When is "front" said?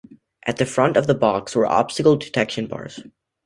0.65-0.97